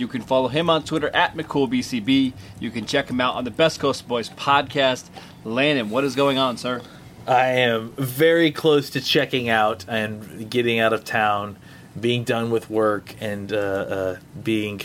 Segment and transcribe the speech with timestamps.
[0.00, 2.32] You can follow him on Twitter at McCoolBCB.
[2.58, 5.10] You can check him out on the Best Coast Boys podcast.
[5.44, 6.80] Landon, what is going on, sir?
[7.26, 11.58] I am very close to checking out and getting out of town,
[12.00, 14.80] being done with work, and uh, uh, being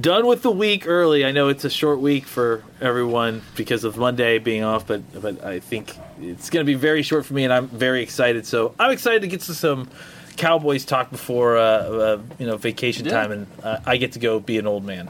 [0.00, 1.26] done with the week early.
[1.26, 5.44] I know it's a short week for everyone because of Monday being off, but but
[5.44, 8.46] I think it's going to be very short for me, and I'm very excited.
[8.46, 9.90] So I'm excited to get to some
[10.36, 13.12] Cowboys talk before uh, uh, you know vacation Yeah.
[13.12, 15.08] time, and uh, I get to go be an old man.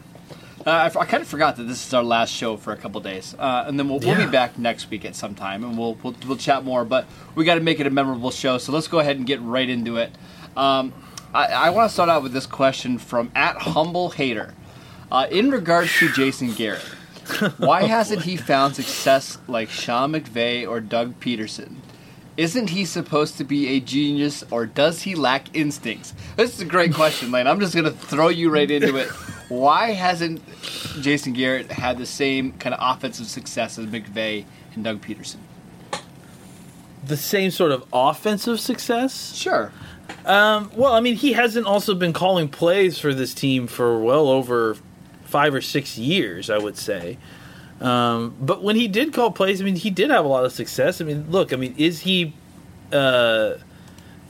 [0.67, 2.77] Uh, I, f- I kind of forgot that this is our last show for a
[2.77, 5.79] couple days, uh, and then we'll, we'll be back next week at some time, and
[5.79, 6.85] we'll we'll, we'll chat more.
[6.85, 7.07] But
[7.37, 9.69] we got to make it a memorable show, so let's go ahead and get right
[9.69, 10.11] into it.
[10.57, 10.93] Um,
[11.33, 14.55] I, I want to start out with this question from at humble hater,
[15.13, 16.83] uh, in regards to Jason Garrett.
[17.59, 21.75] Why hasn't he found success like Sean McVay or Doug Pederson?
[22.37, 26.13] Isn't he supposed to be a genius, or does he lack instincts?
[26.37, 27.47] This is a great question, Lane.
[27.47, 29.09] I'm just going to throw you right into it.
[29.49, 30.43] Why hasn't
[31.01, 35.37] Jason Garrett had the same kind of offensive success as McVay and Doug Pederson?
[37.07, 39.35] The same sort of offensive success.
[39.35, 39.73] Sure.
[40.27, 44.29] Um, well, I mean, he hasn't also been calling plays for this team for well
[44.29, 44.77] over
[45.25, 47.19] five or six years, I would say.
[47.81, 50.53] Um, but when he did call plays, I mean, he did have a lot of
[50.53, 51.01] success.
[51.01, 52.33] I mean, look, I mean, is he
[52.93, 53.55] uh,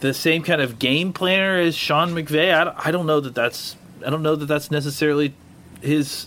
[0.00, 2.52] the same kind of game planner as Sean McVay?
[2.54, 5.34] I don't, I don't know that that's I don't know that that's necessarily
[5.80, 6.26] his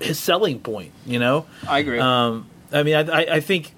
[0.00, 0.92] his selling point.
[1.06, 1.98] You know, I agree.
[1.98, 3.72] um, I mean, I, I, I think,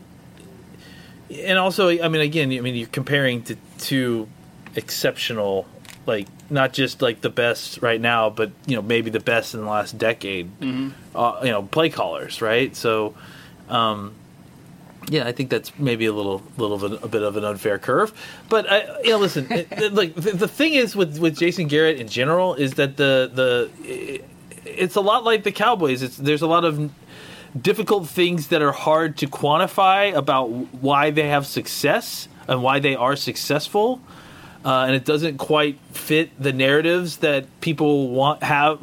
[1.31, 4.29] and also, I mean, again, I mean, you're comparing to two
[4.75, 5.67] exceptional,
[6.07, 9.61] like not just like the best right now, but you know, maybe the best in
[9.61, 10.51] the last decade.
[11.15, 12.75] Uh, you know, play callers, right?
[12.75, 13.15] So,
[13.69, 14.15] um,
[15.11, 17.79] yeah, I think that's maybe a little, little of a, a bit of an unfair
[17.79, 18.13] curve.
[18.49, 21.67] But I, you know, listen, it, it- like the, the thing is with with Jason
[21.69, 24.23] Garrett in general is that the the
[24.65, 26.03] it's a lot like the Cowboys.
[26.03, 26.91] It's there's a lot of
[27.59, 30.47] difficult things that are hard to quantify about
[30.83, 34.01] why they have success and why they are successful.
[34.65, 38.81] Uh, and it doesn't quite fit the narratives that people want have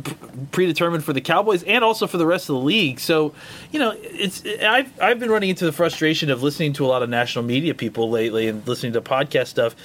[0.52, 2.97] predetermined for the Cowboys and also for the rest of the league.
[3.00, 3.34] So,
[3.72, 7.03] you know, it's I've I've been running into the frustration of listening to a lot
[7.03, 9.75] of national media people lately and listening to podcast stuff,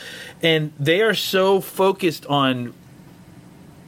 [0.43, 2.73] and they are so focused on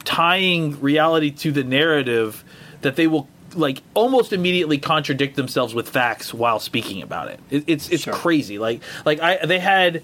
[0.03, 2.43] tying reality to the narrative
[2.81, 7.39] that they will like almost immediately contradict themselves with facts while speaking about it.
[7.49, 8.13] it it's it's Sure.
[8.13, 8.59] crazy.
[8.59, 10.03] Like like I they had.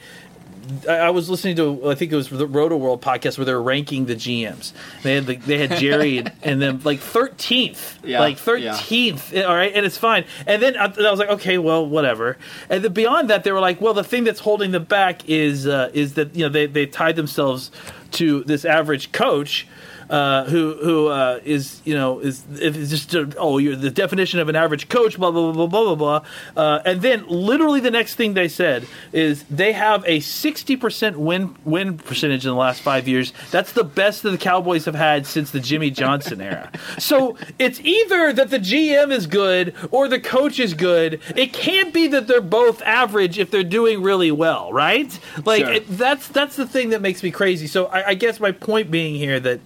[0.88, 3.53] I I was listening to I think it was the Roto World podcast where they
[3.53, 4.74] were ranking the GMs.
[5.03, 8.74] They had the, they had Jerry and, and then like thirteenth, Yeah, like yeah.
[8.75, 9.35] thirteenth.
[9.35, 10.25] All right, and it's fine.
[10.46, 12.38] And then I, I was like, okay, well, whatever.
[12.69, 15.68] And then beyond that, they were like, well, the thing that's holding them back is
[15.68, 17.72] uh, is that you know they they tied themselves
[18.12, 19.68] to this average coach
[20.09, 23.91] uh, who who uh, is you know is if it's just uh, oh you're the
[23.91, 27.79] definition of an average coach blah blah blah blah blah blah uh, and then literally
[27.79, 32.49] the next thing they said is they have a sixty percent win win percentage in
[32.51, 33.33] the last five years.
[33.51, 36.71] That's the best that the Cowboys have had since the Jimmy Johnson era.
[36.97, 41.21] So it's either that the GM is good or the coach is good.
[41.35, 45.17] It can't be that they're both average if they're doing really well, right?
[45.45, 45.73] Like Sure.
[45.73, 47.67] it, that's that's the thing that makes me crazy.
[47.67, 49.59] So I, I guess my point being here that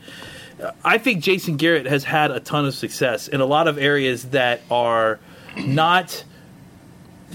[0.84, 4.29] I think Jason Garrett has had a ton of success in a lot of areas
[4.29, 5.19] that are
[5.57, 6.24] not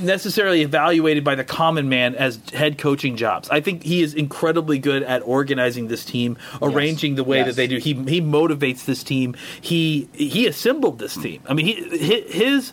[0.00, 3.48] necessarily evaluated by the common man as head coaching jobs.
[3.50, 7.46] I think he is incredibly good at organizing this team, arranging the way Yes.
[7.48, 7.78] that they do.
[7.78, 9.34] He he motivates this team.
[9.60, 11.42] He he assembled this team.
[11.48, 12.72] I mean, he his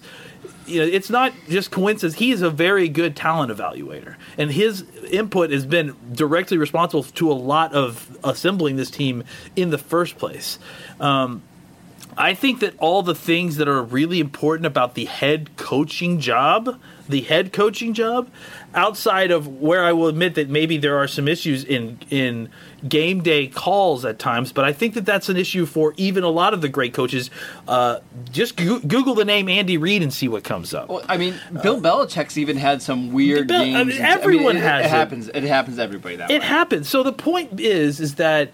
[0.67, 2.15] you know, it's not just coincidence.
[2.15, 7.31] He is a very good talent evaluator, and his input has been directly responsible to
[7.31, 9.23] a lot of assembling this team
[9.55, 10.57] in the first place.
[10.99, 11.43] Um,
[12.17, 16.79] I think that all the things that are really important about the head coaching job,
[17.07, 18.29] the head coaching job,
[18.73, 22.49] outside of where I will admit that maybe there are some issues in in
[22.87, 26.29] game day calls at times, but I think that that's an issue for even a
[26.29, 27.29] lot of the great coaches.
[27.67, 27.99] Uh,
[28.31, 30.89] just go- Google the name Andy Reid and see what comes up.
[30.89, 33.93] Well, I mean, Bill Belichick's even had some weird Bill- I games.
[33.93, 34.89] mean, everyone it, has It it.
[34.89, 35.27] happens.
[35.29, 36.45] It happens to everybody that It way.
[36.47, 36.89] happens.
[36.89, 38.49] So the point is, is that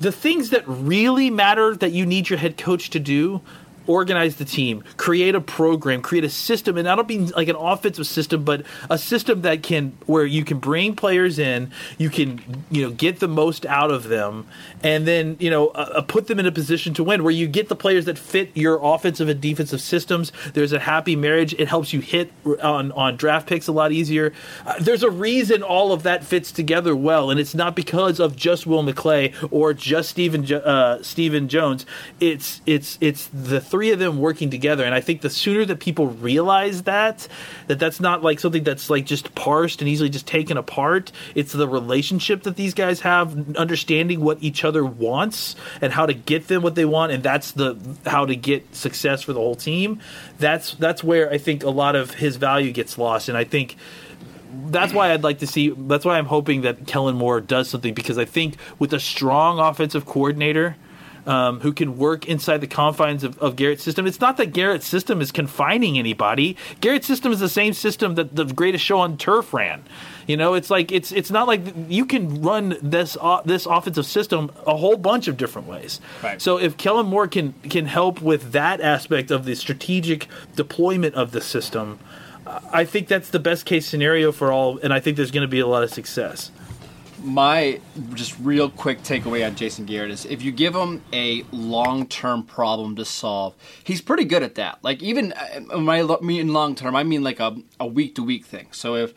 [0.00, 3.40] the things that really matter that you need your head coach to do
[3.88, 8.06] organize the team, create a program, create a system, and that'll be like an offensive
[8.06, 12.40] system, but a system that can where you can bring players in, you can
[12.70, 14.46] you know get the most out of them,
[14.82, 17.48] and then you know uh, uh put them in a position to win, where you
[17.48, 20.32] get the players that fit your offensive and defensive systems.
[20.52, 21.54] There's a happy marriage.
[21.54, 22.30] It helps you hit
[22.62, 24.32] on on draft picks a lot easier.
[24.66, 28.36] Uh, there's a reason all of that fits together well, and it's not because of
[28.36, 31.86] just Will McClay or just Stephen uh, Stephen Jones.
[32.20, 35.80] It's it's it's the three of them working together, and I think the sooner that
[35.80, 37.26] people realize that
[37.66, 41.12] that that's not like something that's like just parsed and easily just taken apart.
[41.34, 46.14] It's the relationship that these guys have, understanding what each other wants and how to
[46.14, 49.56] get them what they want, and that's the how to get success for the whole
[49.56, 50.00] team.
[50.38, 53.76] That's that's where I think a lot of his value gets lost, and I think
[54.66, 55.70] that's why I'd like to see.
[55.70, 59.58] That's why I'm hoping that Kellen Moore does something because I think with a strong
[59.58, 60.76] offensive coordinator.
[61.28, 64.06] Um, who can work inside the confines of, of, Garrett's system.
[64.06, 66.56] It's not that Garrett's system is confining anybody.
[66.80, 69.84] Garrett's system is the same system that the greatest show on turf ran.
[70.26, 74.06] You know, it's like it's it's not like you can run this uh, this offensive
[74.06, 76.00] system a whole bunch of different ways.
[76.22, 76.40] Right.
[76.40, 81.32] So if Kellen Moore can can help with that aspect of the strategic deployment of
[81.32, 81.98] the system,
[82.72, 85.48] I think that's the best case scenario for all, and I think there's going to
[85.48, 86.50] be a lot of success.
[87.22, 87.80] My
[88.14, 92.44] just real quick takeaway on Jason Garrett is if you give him a long term
[92.44, 94.78] problem to solve, he's pretty good at that.
[94.82, 98.22] Like even uh, when I mean long term, I mean like a a week to
[98.22, 98.68] week thing.
[98.72, 99.14] So if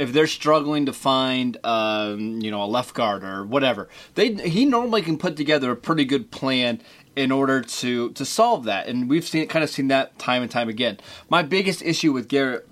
[0.00, 4.64] if they're struggling to find um, you know a left guard or whatever, they he
[4.64, 6.80] normally can put together a pretty good plan
[7.16, 8.86] in order to to solve that.
[8.86, 10.98] And we've seen kind of seen that time and time again.
[11.28, 12.66] My biggest issue with Garrett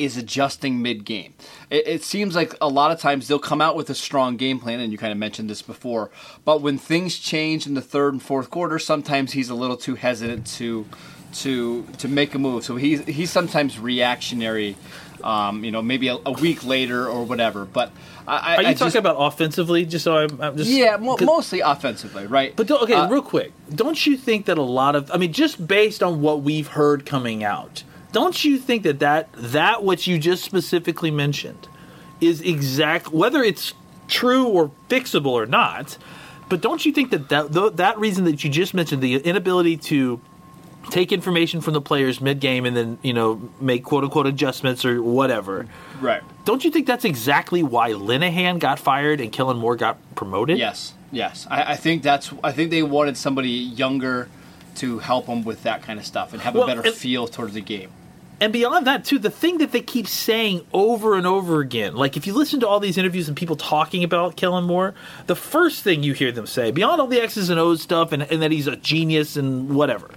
[0.00, 1.34] is adjusting mid game.
[1.68, 4.58] It, it, seems like a lot of times they'll come out with a strong game
[4.58, 6.10] plan, and you kind of mentioned this before.
[6.44, 9.94] But when things change in the third and fourth quarter, sometimes he's a little too
[9.94, 10.86] hesitant to
[11.32, 12.64] to to make a move.
[12.64, 14.76] So he's he's sometimes reactionary.
[15.22, 17.66] Um, you know, maybe a, a, week later or whatever.
[17.66, 17.92] But
[18.26, 19.84] I, are you I talking just, about offensively?
[19.84, 22.56] Just so I'm, I'm just yeah, mo- mostly offensively, right?
[22.56, 25.66] But okay, uh, real quick, don't you think that a lot of I mean, just
[25.66, 27.82] based on what we've heard coming out
[28.12, 31.68] don't you think that that that what you just specifically mentioned
[32.20, 33.74] is exact whether it's
[34.08, 35.96] true or fixable or not?
[36.48, 40.20] But don't you think that that that reason that you just mentioned the inability to
[40.88, 44.84] take information from the players mid game and then you know make quote unquote adjustments
[44.84, 45.66] or whatever.
[46.00, 46.22] Right.
[46.44, 50.58] Don't you think that's exactly why Linehan got fired and Kellen Moore got promoted?
[50.58, 50.94] Yes.
[51.12, 51.46] Yes.
[51.50, 52.32] I, I think that's.
[52.42, 54.28] I think they wanted somebody younger
[54.76, 57.54] to help them with that kind of stuff and have well, a better feel towards
[57.54, 57.90] the game
[58.40, 62.16] and beyond that too the thing that they keep saying over and over again like
[62.16, 64.94] if you listen to all these interviews and people talking about kellen moore
[65.26, 68.22] the first thing you hear them say beyond all the x's and o's stuff and,
[68.22, 70.10] and that he's a genius and whatever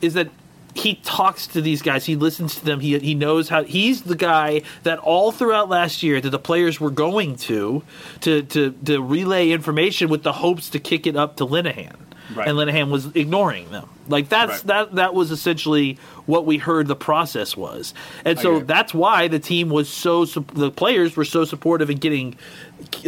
[0.00, 0.28] is that
[0.74, 4.16] he talks to these guys he listens to them he, he knows how he's the
[4.16, 7.82] guy that all throughout last year that the players were going to
[8.20, 11.94] to to, to relay information with the hopes to kick it up to linehan
[12.34, 12.48] right.
[12.48, 14.66] and linehan was ignoring them like that's right.
[14.66, 17.94] that that was essentially what we heard the process was,
[18.24, 22.36] and so that's why the team was so the players were so supportive in getting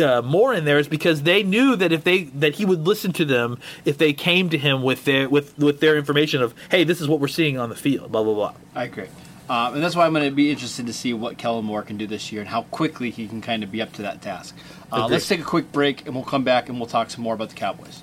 [0.02, 3.12] uh, more in there is because they knew that if they that he would listen
[3.12, 6.84] to them if they came to him with their with with their information of hey
[6.84, 8.54] this is what we're seeing on the field blah blah blah.
[8.74, 9.08] I agree.
[9.48, 11.96] Um, and that's why I'm going to be interested to see what Kellen Moore can
[11.96, 14.56] do this year and how quickly he can kind of be up to that task.
[14.90, 17.34] Uh, let's take a quick break and we'll come back and we'll talk some more
[17.34, 18.02] about the Cowboys.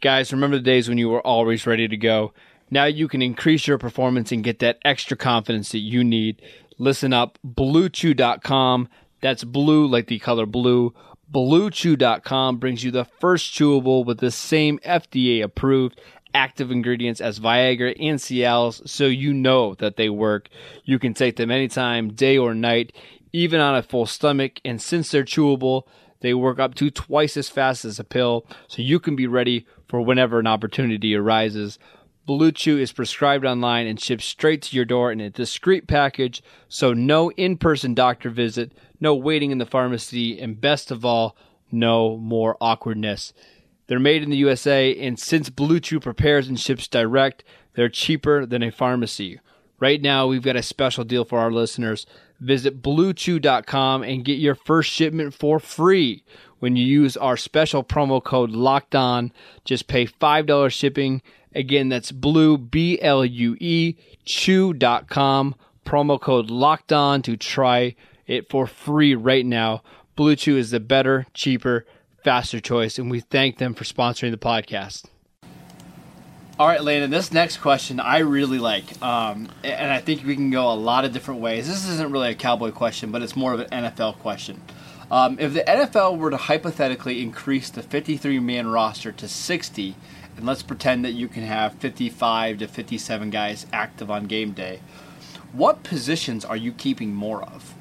[0.00, 2.32] Guys, remember the days when you were always ready to go?
[2.70, 6.40] Now you can increase your performance and get that extra confidence that you need.
[6.78, 8.88] Listen up, bluechew.com.
[9.20, 10.94] That's blue like the color blue.
[11.30, 16.00] BlueChew.com brings you the first chewable with the same FDA approved
[16.32, 20.48] active ingredients as Viagra and Cialis, so you know that they work.
[20.84, 22.92] You can take them anytime, day or night,
[23.32, 24.60] even on a full stomach.
[24.64, 25.82] And since they're chewable,
[26.20, 29.66] they work up to twice as fast as a pill, so you can be ready
[29.90, 31.76] for whenever an opportunity arises.
[32.24, 36.44] Blue Chew is prescribed online and shipped straight to your door in a discreet package,
[36.68, 38.70] so no in person doctor visit,
[39.00, 41.36] no waiting in the pharmacy, and best of all,
[41.72, 43.32] no more awkwardness.
[43.88, 47.42] They're made in the USA, and since Blue Chew prepares and ships direct,
[47.74, 49.40] they're cheaper than a pharmacy.
[49.80, 52.06] Right now, we've got a special deal for our listeners.
[52.40, 56.24] Visit bluechew.com and get your first shipment for free
[56.58, 59.32] when you use our special promo code locked on.
[59.64, 61.22] Just pay $5 shipping.
[61.54, 65.54] Again, that's blue, B L U E, chew.com.
[65.84, 69.82] Promo code locked on to try it for free right now.
[70.14, 71.84] Blue Chew is the better, cheaper,
[72.22, 75.06] faster choice, and we thank them for sponsoring the podcast.
[76.60, 77.10] All right, Landon.
[77.10, 81.06] This next question I really like, um, and I think we can go a lot
[81.06, 81.66] of different ways.
[81.66, 84.60] This isn't really a cowboy question, but it's more of an NFL question.
[85.10, 89.96] Um, if the NFL were to hypothetically increase the 53-man roster to 60,
[90.36, 94.80] and let's pretend that you can have 55 to 57 guys active on game day,
[95.54, 97.72] what positions are you keeping more of?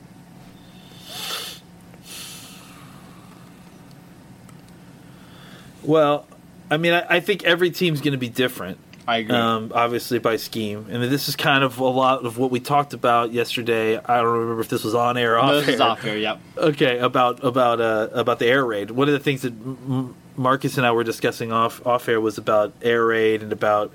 [5.83, 6.25] Well,
[6.71, 8.77] I mean, I, I think every team's going to be different.
[9.07, 9.35] I agree.
[9.35, 10.88] Um, obviously, by scheme.
[10.88, 13.97] Mean, this is kind of a lot of what we talked about yesterday.
[13.97, 15.73] I don't remember if this was on air or off no, this air.
[15.73, 16.17] is off air.
[16.17, 16.39] Yep.
[16.57, 18.91] Okay, about about uh, about the air raid.
[18.91, 22.38] One of the things that M- Marcus and I were discussing off off air was
[22.38, 23.91] about air raid and about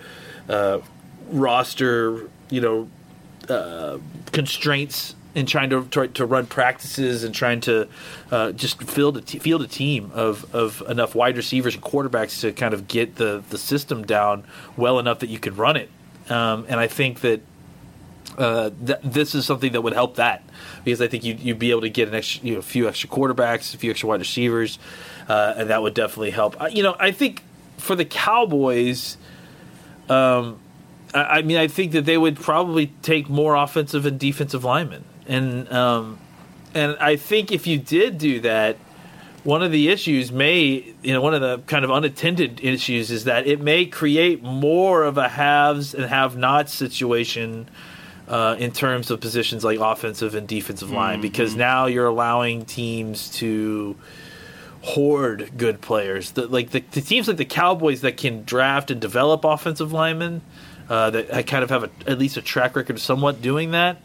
[0.48, 0.80] uh,
[1.30, 2.88] roster, you know,
[3.48, 3.98] uh,
[4.32, 7.88] constraints in trying to, to to run practices and trying to
[8.30, 12.40] uh, just field a t- field a team of, of enough wide receivers and quarterbacks
[12.40, 14.44] to kind of get the the system down
[14.76, 15.90] well enough that you could run it.
[16.30, 17.40] Um, and I think that
[18.38, 20.42] uh, th- this is something that would help that
[20.84, 22.88] because I think you'd, you'd be able to get an extra, you know, a few
[22.88, 24.78] extra quarterbacks, a few extra wide receivers,
[25.28, 26.60] uh, and that would definitely help.
[26.60, 27.42] Uh, you know, I think
[27.76, 29.16] for the Cowboys,
[30.08, 30.58] um,
[31.12, 35.70] I mean, I think that they would probably take more offensive and defensive linemen, and
[35.72, 36.18] um,
[36.74, 38.76] and I think if you did do that,
[39.44, 43.24] one of the issues may, you know, one of the kind of unattended issues is
[43.24, 47.68] that it may create more of a haves and have-nots situation
[48.26, 53.28] uh, in terms of positions like offensive and defensive line, because now you're allowing teams
[53.30, 53.94] to
[54.80, 56.30] hoard good players.
[56.32, 60.40] The, like the, the teams like the Cowboys that can draft and develop offensive linemen,
[60.88, 63.98] uh, that kind of have a, at least a track record of somewhat doing that.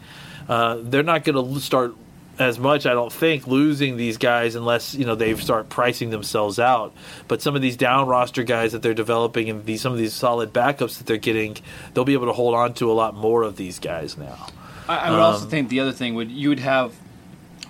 [0.50, 1.96] Uh, they're not going to start
[2.39, 6.58] as much, I don't think, losing these guys unless you know they start pricing themselves
[6.58, 6.94] out.
[7.27, 10.13] But some of these down roster guys that they're developing and these some of these
[10.13, 11.58] solid backups that they're getting,
[11.94, 14.48] they'll be able to hold on to a lot more of these guys now.
[14.88, 16.94] I, I would also think the other thing would you would have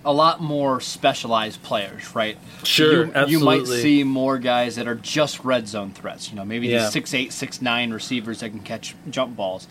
[0.05, 2.37] a lot more specialized players, right?
[2.63, 6.29] Sure, you, you might see more guys that are just red zone threats.
[6.29, 6.83] You know, maybe Yeah.
[6.83, 9.67] these six eight, six nine receivers that can catch jump balls.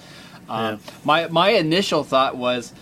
[0.48, 2.72] Um, My my initial thought was.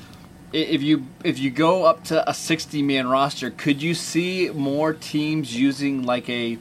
[0.56, 4.94] If you if you go up to a sixty man roster, could you see more
[4.94, 6.56] teams using like a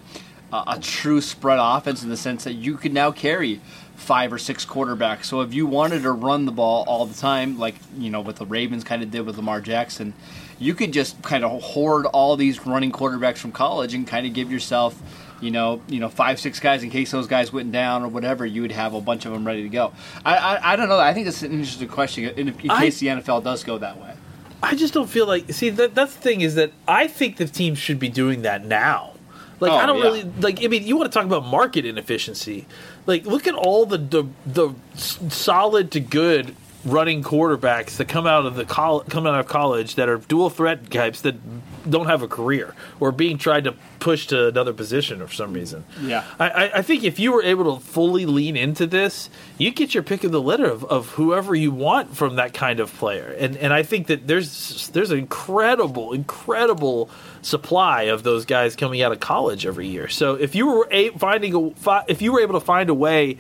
[0.52, 3.62] a, a true spread offense in the sense that you could now carry
[3.96, 5.26] five or six quarterbacks.
[5.26, 8.36] So if you wanted to run the ball all the time, like you know what
[8.38, 10.14] the Ravens kind of did with Lamar Jackson,
[10.60, 14.34] you could just kind of hoard all these running quarterbacks from college and kind of
[14.34, 15.02] give yourself,
[15.42, 18.46] you know, you know five six guys in case those guys went down or whatever.
[18.46, 19.94] You would have a bunch of them ready to go.
[20.24, 21.00] I I, I don't know.
[21.00, 24.00] I think that's an interesting question in, in I- case the NFL does go that
[24.00, 24.16] way.
[24.64, 25.52] I just don't feel like.
[25.52, 28.66] See, that, that's the thing is that I think the teams should be doing that
[28.66, 29.15] now.
[29.60, 30.04] Like Oh, I don't yeah.
[30.04, 30.64] really like.
[30.64, 32.66] I mean, you want to talk about market inefficiency?
[33.06, 38.46] Like, look at all the the, the solid to good running quarterbacks that come out
[38.46, 41.34] of the col- come out of college that are dual threat types that
[41.90, 45.84] don't have a career or being tried to push to another position for some reason.
[46.00, 46.24] Yeah.
[46.40, 49.96] I, I- I think if you were able to fully lean into this, you get
[49.96, 53.36] your pick of the litter of, of whoever you want from that kind of player.
[53.40, 57.10] And and I think that there's there's an incredible, incredible
[57.46, 60.08] supply of those guys coming out of college every year.
[60.08, 62.94] So if you were a, finding a fi- if you were able to find a
[62.94, 63.38] way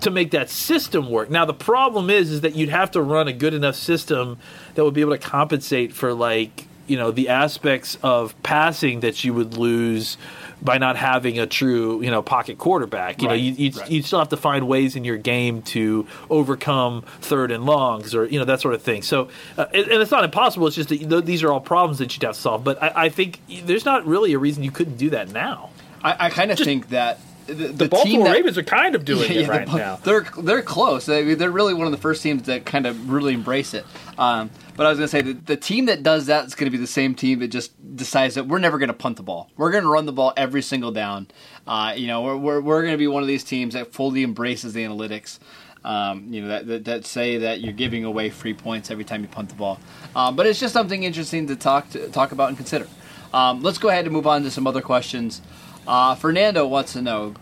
[0.00, 1.30] to make that system work.
[1.30, 4.38] Now the problem is is that you'd have to run a good enough system
[4.74, 9.24] that would be able to compensate for like you know the aspects of passing that
[9.24, 10.16] you would lose
[10.62, 13.20] by not having a true you know pocket quarterback.
[13.20, 13.90] You Right, know you right.
[13.90, 18.24] you'd still have to find ways in your game to overcome third and longs or
[18.26, 19.02] you know that sort of thing.
[19.02, 19.28] So
[19.58, 20.66] uh, and, and it's not impossible.
[20.66, 22.64] It's just that th- these are all problems that you'd have to solve.
[22.64, 25.70] But I, I think there's not really a reason you couldn't do that now.
[26.02, 28.94] I, I kind of think that the, the, The, team Baltimore that, Ravens are kind
[28.94, 29.96] of doing Yeah, it right they're, now.
[29.96, 31.06] They're they're close.
[31.06, 33.84] They, they're really one of the first teams that kind of really embrace it.
[34.18, 36.70] Um, but I was going to say the, the team that does that is going
[36.70, 39.22] to be the same team that just decides that we're never going to punt the
[39.22, 39.50] ball.
[39.56, 41.28] We're going to run the ball every single down.
[41.66, 44.22] Uh, you know, we're we're, we're going to be one of these teams that fully
[44.22, 45.38] embraces the analytics.
[45.84, 49.22] Um, you know that, that that say that you're giving away free points every time
[49.22, 49.78] you punt the ball.
[50.16, 52.88] Um, but it's just something interesting to talk to talk about and consider.
[53.32, 55.42] Um, let's go ahead and move on to some other questions.
[55.86, 57.34] Uh, Fernando wants to know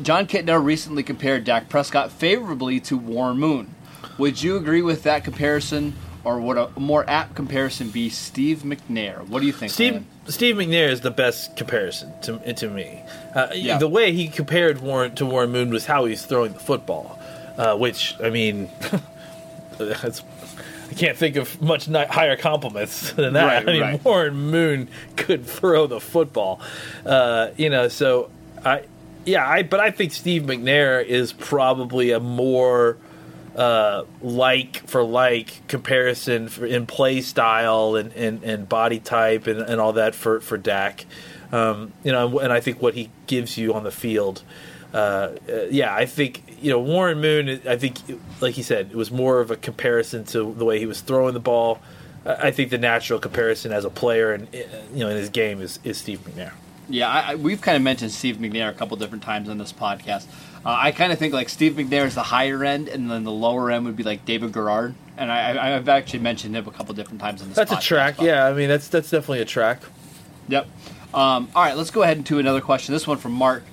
[0.00, 3.74] Jon Kitna recently compared Dak Prescott favorably to Warren Moon.
[4.18, 9.26] Would you agree with that comparison, or would a more apt comparison be Steve McNair?
[9.28, 9.72] What do you think?
[9.72, 10.06] Steve Ryan?
[10.28, 13.02] Steve McNair is the best comparison to to me.
[13.34, 13.78] Uh, Yeah.
[13.78, 17.18] The way he compared Warren to Warren Moon was how he's throwing the football,
[17.56, 18.68] uh, which I mean,
[19.78, 20.22] that's,
[20.90, 23.44] I can't think of much higher compliments than that.
[23.44, 24.04] Right, I mean, right.
[24.04, 26.60] Warren Moon could throw the football,
[27.04, 27.88] uh, you know.
[27.88, 28.30] So
[28.64, 28.84] I
[29.24, 32.96] yeah, I but I think Steve McNair is probably a more
[33.56, 39.60] uh, like for like comparison for, in play style and, and, and body type and,
[39.60, 41.04] and all that for for Dak.
[41.50, 44.42] Um, you know, and I think what he gives you on the field.
[44.94, 47.60] Uh, uh, yeah, I think you know Warren Moon.
[47.66, 47.98] I think,
[48.40, 51.34] like he said, it was more of a comparison to the way he was throwing
[51.34, 51.80] the ball.
[52.24, 54.48] I think the natural comparison as a player and
[54.92, 56.52] you know in his game is, is Steve McNair.
[56.88, 60.26] Yeah, I, we've kind of mentioned Steve McNair a couple different times on this podcast.
[60.64, 63.32] Uh, I kind of think like Steve McNair is the higher end, and then the
[63.32, 64.94] lower end would be like David Garrard.
[65.16, 67.56] And I, have actually mentioned him a couple different times in this.
[67.56, 68.26] That's podcast, a track, but.
[68.26, 68.46] yeah.
[68.46, 69.82] I mean, that's that's definitely a track.
[70.48, 70.66] Yep.
[71.14, 72.94] Um, all right, let's go ahead into another question.
[72.94, 73.64] This one from Mark.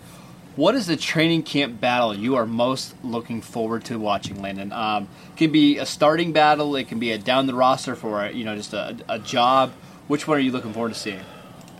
[0.55, 4.74] What is the training camp battle you are most looking forward to watching, Landon?
[4.74, 6.75] Um, it can be a starting battle.
[6.75, 9.72] It can be a down the roster for you know just a, a job.
[10.08, 11.22] Which one are you looking forward to seeing?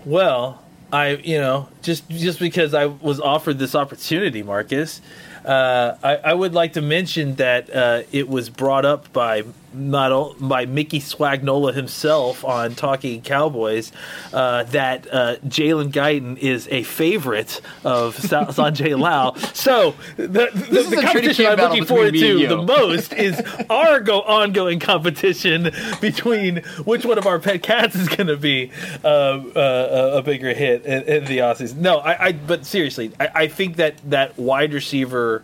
[0.05, 5.01] Well, I you know just just because I was offered this opportunity, Marcus,
[5.46, 10.35] uh, I, I, would like to mention that uh, it was brought up by not
[10.39, 13.91] by Mickey Spagnola himself on Talking Cowboys
[14.33, 19.35] uh, that uh, Jalen Guyton is a favorite of Sanjay Lal.
[19.53, 24.79] So the, the, the competition I'm looking forward to the most is our go ongoing
[24.79, 25.71] competition
[26.01, 28.71] between which one of our pet cats is going to be
[29.03, 31.75] uh, uh, a bigger hit in, in the Aussies.
[31.75, 35.43] No, I, I but seriously, I, I think that that wide receiver.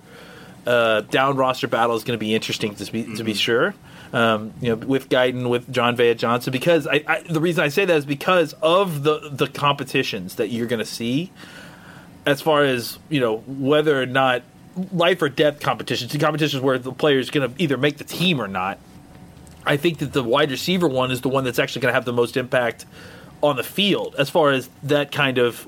[0.65, 3.13] Uh, down roster battle is going to be interesting to be, mm-hmm.
[3.13, 3.37] to be mm-hmm.
[3.37, 3.75] sure
[4.15, 7.83] um, you know, with Guyton, with Jon'Vea Johnson, because I, I, the reason I say
[7.83, 11.33] that is because of the the competitions that you're going to see,
[12.25, 14.43] as far as you know, whether or not
[14.93, 18.05] life or death competitions, the competitions where the player is going to either make the
[18.05, 18.79] team or not.
[19.65, 22.05] I think that the wide receiver one is the one that's actually going to have
[22.05, 22.85] the most impact
[23.43, 25.67] on the field as far as that kind of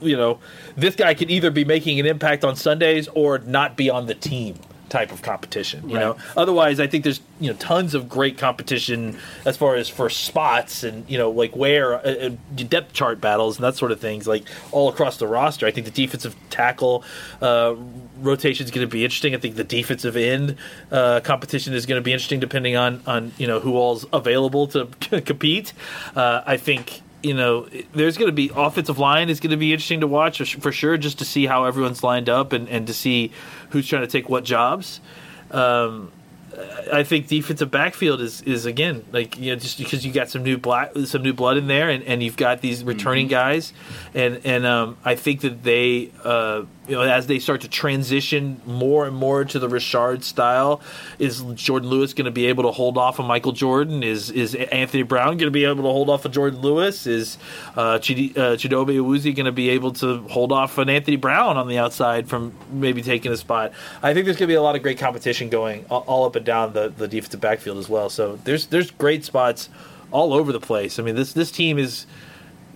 [0.00, 0.38] you know
[0.76, 4.14] this guy could either be making an impact on Sundays or not be on the
[4.14, 4.54] team
[4.88, 5.88] type of competition.
[5.88, 6.00] You right.
[6.02, 10.08] know, otherwise, I think there's you know tons of great competition as far as for
[10.08, 14.00] spots and you know like where uh, uh depth chart battles and that sort of
[14.00, 15.66] things like all across the roster.
[15.66, 17.04] I think the defensive tackle
[17.42, 17.74] uh,
[18.18, 19.34] rotation is going to be interesting.
[19.34, 20.56] I think the defensive end
[20.90, 24.66] uh, competition is going to be interesting depending on on you know who all's available
[24.68, 24.86] to
[25.24, 25.72] compete.
[26.14, 29.72] Uh, I think you know, there's going to be offensive line is going to be
[29.72, 32.94] interesting to watch for sure, just to see how everyone's lined up and, and to
[32.94, 33.32] see
[33.70, 35.00] who's trying to take what jobs.
[35.50, 36.12] Um,
[36.92, 40.42] I think defensive backfield is is again like you know just because you got some
[40.42, 43.32] new black some new blood in there and, and you've got these returning mm-hmm.
[43.32, 43.74] guys
[44.14, 48.60] and and um, I think that they uh, you know, as they start to transition
[48.66, 50.80] more and more to the Richard style,
[51.18, 54.02] is Jourdan Lewis going to be able to hold off of Michael Jordan?
[54.02, 57.06] Is is Anthony Brown going to be able to hold off of Jourdan Lewis?
[57.06, 57.38] Is
[57.76, 61.56] uh, Chidi, uh, Chidobe Awuzie going to be able to hold off an Anthony Brown
[61.56, 63.72] on the outside from maybe taking a spot?
[64.02, 66.46] I think there's going to be a lot of great competition going all up and
[66.46, 68.08] down the, the defensive backfield as well.
[68.10, 69.68] So there's there's great spots
[70.12, 70.98] all over the place.
[70.98, 72.06] I mean this this team is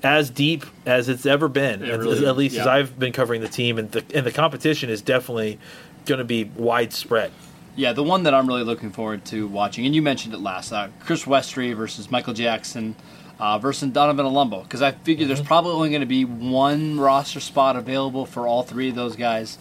[0.03, 2.63] as deep as it's ever been, it really, at least yeah.
[2.63, 5.59] as I've been covering the team, and the and the competition is definitely
[6.07, 7.33] going to be widespread.
[7.77, 10.73] Yeah, the one that I'm really looking forward to watching, and you mentioned it last,
[10.73, 12.97] uh, Chris Westry versus Michael Jackson
[13.39, 15.35] uh, versus Donovan Olumba, because I figure mm-hmm.
[15.35, 19.17] there's probably only going to be one roster spot available for all three of those
[19.17, 19.59] guys.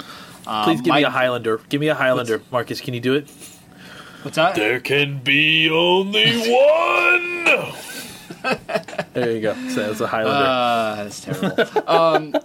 [0.47, 1.62] Um, Please give me a Highlander.
[1.69, 2.82] Give me a Highlander, Marcus.
[2.82, 3.30] Can you do it?
[4.23, 4.56] What's that?
[4.56, 7.73] There can be only one.
[9.13, 9.54] there you go.
[9.69, 10.45] So it's a Highlander.
[10.47, 11.89] Uh, that's terrible.
[11.89, 12.36] um,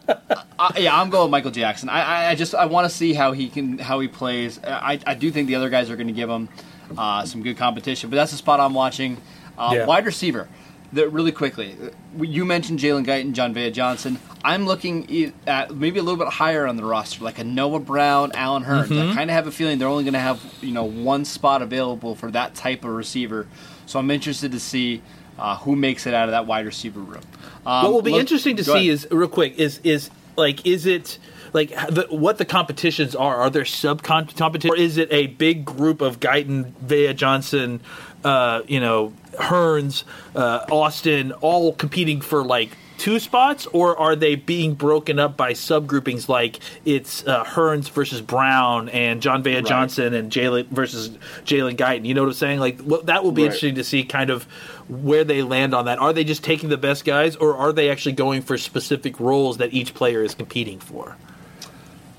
[0.58, 1.88] I, yeah, I'm going with Michael Jackson.
[1.88, 4.60] I, I just I want to see how he can how he plays.
[4.64, 6.48] I, I do think the other guys are going to give him
[6.96, 9.18] uh, some good competition, but that's the spot I'm watching.
[9.56, 9.86] Uh, yeah.
[9.86, 10.48] Wide receiver.
[10.92, 11.76] The, really quickly,
[12.16, 14.16] you mentioned Jalen Guyton, Jon'Vea Johnson.
[14.44, 18.30] I'm looking at maybe a little bit higher on the roster, like a Noah Brown,
[18.32, 18.86] Allen Hurns.
[18.86, 19.10] Mm-hmm.
[19.10, 21.62] I kind of have a feeling they're only going to have you know one spot
[21.62, 23.48] available for that type of receiver.
[23.86, 25.02] So I'm interested to see
[25.38, 27.22] uh, who makes it out of that wide receiver room.
[27.66, 28.86] Um, what will be look, interesting to see ahead.
[28.86, 31.18] is real quick is is like is it
[31.52, 33.36] like the, what the competitions are?
[33.36, 37.80] Are there sub competitions, or is it a big group of Guyton, Vea Johnson,
[38.24, 40.02] uh, you know, Hurns,
[40.34, 45.52] uh, Austin, all competing for like two spots, or are they being broken up by
[45.52, 49.66] subgroupings like it's uh, Hurns versus Brown and Jon'Vea right.
[49.66, 51.10] Johnson and Jalen versus
[51.44, 52.04] Jalen Guyton?
[52.04, 52.60] You know what I'm saying?
[52.60, 53.46] Like well, that will be right.
[53.46, 54.44] interesting to see kind of
[54.88, 55.98] where they land on that.
[55.98, 59.58] Are they just taking the best guys, or are they actually going for specific roles
[59.58, 61.16] that each player is competing for?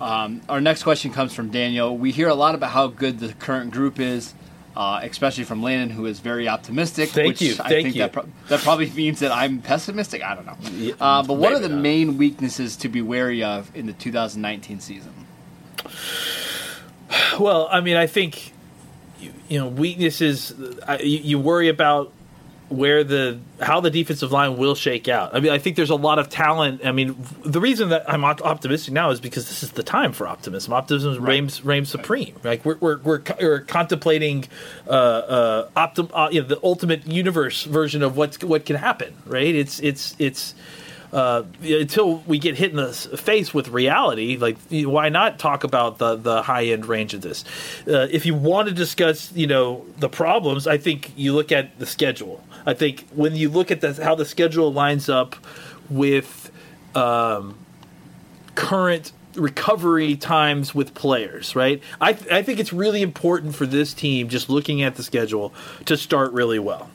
[0.01, 1.97] Um, our next question comes from Daniel.
[1.97, 4.33] We hear a lot about how good the current group is.
[4.75, 7.09] Uh, especially from Landon, who is very optimistic.
[7.09, 8.01] Thank which you, I thank think you.
[8.01, 10.23] That, pro- that probably means that I'm pessimistic.
[10.23, 10.95] I don't know.
[10.99, 11.81] Uh, but what are the not.
[11.81, 15.13] main weaknesses to be wary of in the 2019 season?
[17.39, 18.53] Well, I mean, I think
[19.19, 20.53] you, know weaknesses.
[21.01, 22.11] You worry about
[22.69, 25.35] where the how the defensive line will shake out.
[25.35, 26.85] I mean, I think there's a lot of talent.
[26.85, 30.27] I mean, the reason that I'm optimistic now is because this is the time for
[30.27, 30.73] optimism.
[30.73, 32.35] Optimism reigns reigns supreme.
[32.43, 34.45] Like we're we're we're, we're contemplating
[34.87, 39.13] uh, uh, optim- uh, you know, the ultimate universe version of what's what can happen.
[39.25, 39.53] Right?
[39.53, 40.55] It's it's it's
[41.15, 45.97] uh, until we get hit in the face with reality, like why not talk about
[45.97, 47.45] the the high end range of this?
[47.87, 51.79] Uh, if you want to discuss, you know, the problems, I think you look at
[51.79, 52.43] the schedule.
[52.65, 55.37] I think when you look at the, how the schedule lines up
[55.89, 56.51] with
[56.95, 57.57] um,
[58.55, 61.81] current recovery times with players, right?
[62.01, 65.53] I, th- I think it's really important for this team, just looking at the schedule,
[65.85, 66.89] to start really well.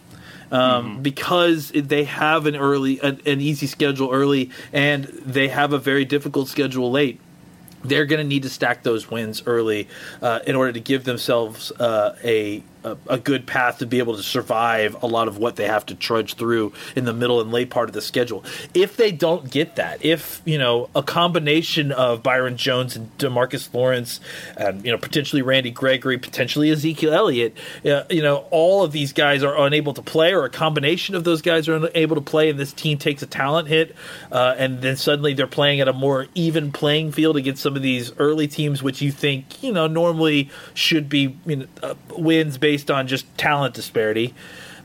[0.51, 5.79] Um, Because they have an early, an, an easy schedule early, and they have a
[5.79, 7.21] very difficult schedule late.
[7.85, 9.89] They're going to need to stack those wins early
[10.21, 14.17] uh, in order to give themselves uh, a, a a good path to be able
[14.17, 17.51] to survive a lot of what they have to trudge through in the middle and
[17.53, 18.45] late part of the schedule.
[18.75, 23.73] If they don't get that, if you know a combination of Byron Jones and Demarcus
[23.73, 24.21] Lawrence,
[24.57, 29.13] and you know potentially Randy Gregory, potentially Ezekiel Elliott, uh, you know all of these
[29.13, 32.51] guys are unable to play, or a combination of those guys are unable to play,
[32.51, 33.95] and this team takes a talent hit,
[34.33, 37.83] uh, and then suddenly they're playing at a more even playing field against some of
[37.83, 42.59] these early teams, which you think you know normally should be you know, uh, wins
[42.59, 44.35] based on just talent disparity.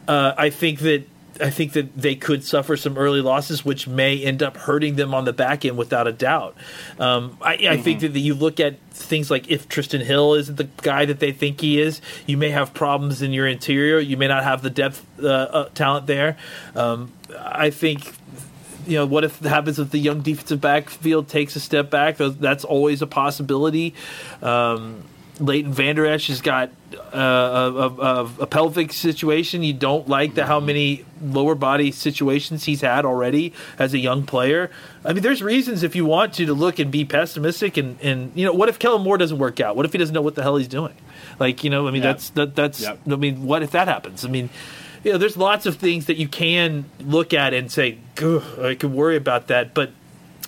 [0.08, 1.04] Uh, I think that
[1.42, 5.14] I think that they could suffer some early losses, which may end up hurting them
[5.14, 6.56] on the back end without a doubt.
[6.98, 10.70] Um, I, I think that you look at things like if Trysten Hill isn't the
[10.82, 14.00] guy that they think he is, you may have problems in your interior.
[14.00, 16.38] You may not have the depth uh, uh, talent there.
[16.74, 18.14] Um, I think
[18.88, 22.18] you know, what if it happens if the young defensive backfield takes a step back?
[22.18, 23.94] That's always a possibility.
[24.42, 25.04] Um,
[25.40, 26.70] Leighton Vander Esch has got
[27.14, 29.64] uh, a, a, a pelvic situation.
[29.64, 34.26] You don't like the how many lower body situations he's had already as a young
[34.26, 34.72] player.
[35.04, 38.32] I mean, there's reasons if you want to to look and be pessimistic and and
[38.36, 39.76] you know, what if Kellen Moore doesn't work out?
[39.76, 40.96] What if he doesn't know what the hell he's doing?
[41.40, 42.14] Like you know, I mean, Yeah.
[42.14, 43.00] that's that that's Yep.
[43.12, 44.24] I mean, what if that happens?
[44.24, 44.50] I mean,
[45.04, 48.92] you know, there's lots of things that you can look at and say, I could
[48.94, 49.92] worry about that," but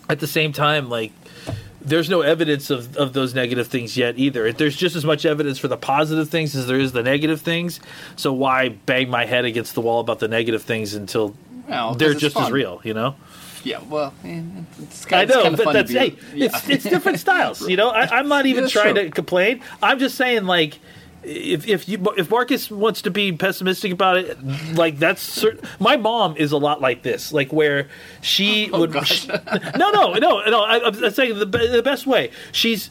[0.09, 1.11] at the same time, like
[1.87, 4.51] there's no evidence of, of those negative things yet either.
[4.51, 7.79] There's just as much evidence for the positive things as there is the negative things.
[8.15, 11.35] So why bang my head against the wall about the negative things until
[11.67, 12.81] Well, they're it's just as real?
[12.83, 13.15] You know.
[13.63, 17.19] Yeah, well, it's I kind, it's know, of but fun that's hey, it's it's different
[17.27, 17.67] styles.
[17.67, 19.05] You know, I, I'm not even That's trying true.
[19.05, 19.61] to complain.
[19.83, 20.79] I'm just saying, like,
[21.27, 24.37] if if you if Marcus wants to be pessimistic about it,
[24.73, 25.67] like that's certain.
[25.79, 27.89] My mom is a lot like this, like where
[28.21, 28.91] she oh, would.
[28.91, 29.27] Oh, gosh.
[29.27, 30.61] no, no, no, no.
[30.63, 32.31] I, I'm saying the the best way.
[32.51, 32.89] She's.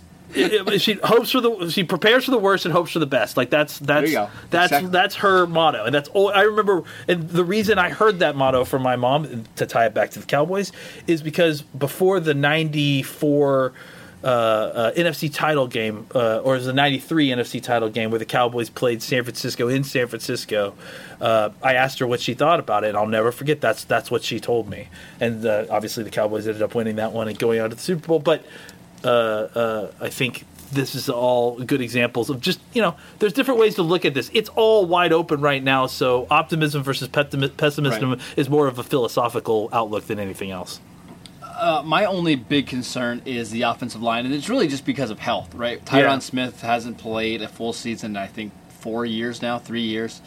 [0.78, 3.48] she hopes for the she prepares for the worst and hopes for the best like
[3.48, 4.28] that's that's you go.
[4.50, 4.90] that's Exactly.
[4.90, 8.64] that's her motto and that's all i remember and the reason i heard that motto
[8.64, 10.72] from my mom to tie it back to the cowboys
[11.06, 13.72] is because before the 94
[14.24, 18.18] uh, uh, NFC title game, uh, or it was the '93 NFC title game where
[18.18, 20.74] the Cowboys played San Francisco in San Francisco.
[21.20, 23.60] Uh, I asked her what she thought about it, and I'll never forget.
[23.60, 24.88] That's that's what she told me.
[25.20, 27.82] And uh, obviously, the Cowboys ended up winning that one and going on to the
[27.82, 28.18] Super Bowl.
[28.18, 28.44] But
[29.04, 33.60] uh, uh, I think this is all good examples of just you know, there's different
[33.60, 34.30] ways to look at this.
[34.34, 35.86] It's all wide open right now.
[35.86, 38.20] So optimism versus pessimism Right.
[38.36, 40.80] is more of a philosophical outlook than anything else.
[41.56, 45.18] Uh, my only big concern is the offensive line, and it's really just because of
[45.18, 45.82] health, right?
[45.84, 46.18] Tyron Yeah.
[46.18, 50.20] Smith hasn't played a full season, I think, four years now, three years.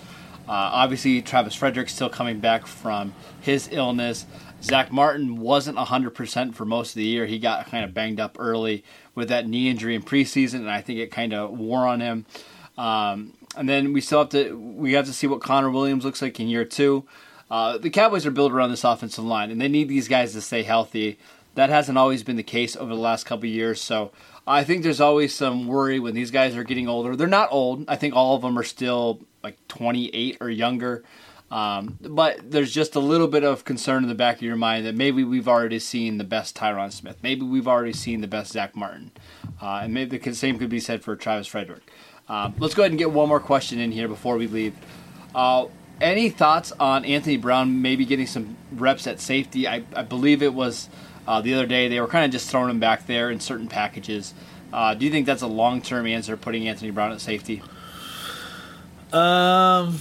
[0.48, 4.26] Uh, obviously, Travis Frederick's still coming back from his illness.
[4.64, 7.28] Zach Martin wasn't 100% for most of the year.
[7.28, 10.82] He got kind of banged up early with that knee injury in preseason, and I
[10.82, 12.26] think it kind of wore on him.
[12.78, 16.22] Um, and then we still have to we have to see what Connor Williams looks
[16.22, 17.06] like in year two.
[17.50, 20.42] Uh, the Cowboys are built around this offensive line, and they need these guys to
[20.42, 21.18] stay healthy.
[21.56, 23.82] That hasn't always been the case over the last couple years.
[23.82, 24.12] So
[24.46, 27.16] I think there's always some worry when these guys are getting older.
[27.16, 27.86] They're not old.
[27.88, 31.04] I think all of them are still like 28 or younger.
[31.52, 34.86] Um, but there's just a little bit of concern in the back of your mind
[34.86, 37.18] that maybe we've already seen the best Tyron Smith.
[37.24, 39.12] Maybe we've already seen the best Zach Martin.
[39.62, 41.82] Uh, and maybe the same could be said for Travis Frederick.
[42.28, 44.76] Um, let's go ahead and get one more question in here before we leave.
[45.34, 45.66] Uh,
[46.02, 49.68] any thoughts on Anthony Brown maybe getting some reps at safety?
[49.68, 50.90] I, I believe it was
[51.28, 53.68] uh, the other day they were kind of just throwing him back there in certain
[53.68, 54.34] packages.
[54.72, 57.62] Uh, do you think that's a long term answer, putting Anthony Brown at safety?
[59.12, 60.00] Um,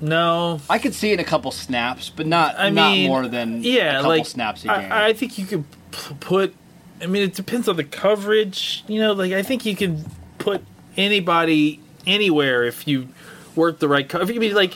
[0.00, 0.60] no.
[0.68, 3.62] I could see it in a couple snaps, but not I not mean, more than
[3.62, 4.92] yeah, a couple like snaps a game.
[4.92, 6.54] I, I think you could p- put.
[7.00, 8.84] I mean, it depends on the coverage.
[8.88, 10.04] You know, like I think you can
[10.38, 10.64] put
[10.96, 13.08] anybody anywhere if you
[13.56, 14.32] work the right cover.
[14.32, 14.74] I mean, like,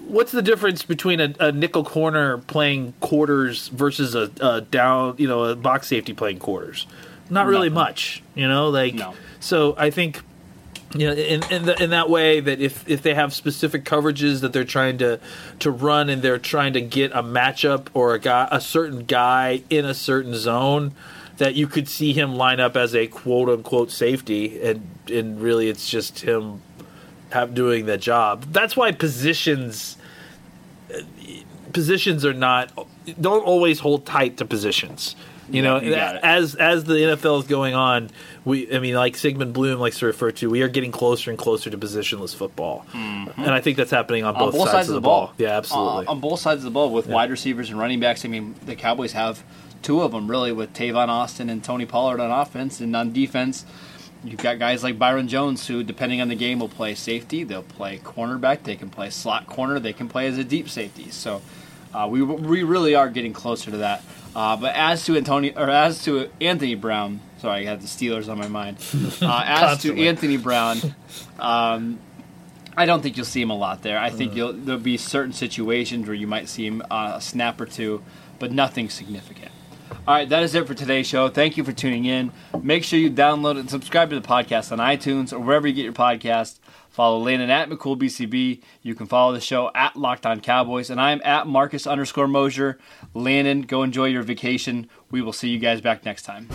[0.00, 5.28] what's the difference between a, a nickel corner playing quarters versus a, a down, you
[5.28, 6.86] know, a box safety playing quarters?
[7.28, 7.74] Not really Nothing.
[7.74, 8.22] much.
[8.34, 9.14] You know, like No.
[9.38, 9.74] so.
[9.78, 10.20] I think
[10.92, 14.40] you know, in in, the, in that way that if if they have specific coverages
[14.40, 15.20] that they're trying to
[15.60, 19.62] to run and they're trying to get a matchup or a guy a certain guy
[19.70, 20.92] in a certain zone
[21.36, 25.68] that you could see him line up as a quote unquote safety and and really
[25.68, 26.60] it's just him
[27.30, 28.44] have doing that job.
[28.52, 29.96] That's why positions
[31.72, 32.72] positions are not
[33.20, 35.14] don't always hold tight to positions.
[35.48, 38.10] You Yeah, know, you as as the NFL is going on,
[38.44, 41.38] we I mean, like Sigmund Bloom likes to refer to, we are getting closer and
[41.38, 44.42] closer to positionless football, and I think that's happening on, Mm-hmm.
[44.44, 45.32] on both, sides, of the ball.
[45.38, 46.06] Yeah, absolutely.
[46.06, 48.24] Uh, on both sides of the ball with wide receivers and running backs.
[48.24, 49.42] I mean, the Cowboys have
[49.82, 53.64] two of them really with Tavon Austin and Tony Pollard on offense, and on defense,
[54.24, 57.44] you've got guys like Byron Jones who, depending on the game, will play safety.
[57.44, 58.62] They'll play cornerback.
[58.62, 59.78] They can play slot corner.
[59.78, 61.10] They can play as a deep safety.
[61.10, 61.42] So.
[61.92, 64.04] Uh, we, we really are getting closer to that.
[64.34, 68.28] Uh, but as to Antonio or as to Anthony Brown, sorry, I had the Steelers
[68.28, 68.78] on my mind.
[69.22, 70.78] Uh, as to Anthony Brown,
[71.38, 71.98] um,
[72.76, 73.98] I don't think you'll see him a lot there.
[73.98, 77.60] I think you'll, there'll be certain situations where you might see him uh, a snap
[77.60, 78.02] or two,
[78.38, 79.49] but nothing significant.
[80.08, 81.28] All right, that is it for today's show.
[81.28, 82.32] Thank you for tuning in.
[82.62, 85.84] Make sure you download and subscribe to the podcast on iTunes or wherever you get
[85.84, 86.58] your podcast.
[86.88, 88.60] Follow Landon at McCoolBCB.
[88.82, 92.78] You can follow the show at Locked On Cowboys, and I'm at Marcus underscore Mosher.
[93.14, 94.88] Landon, go enjoy your vacation.
[95.10, 96.48] We will see you guys back next time.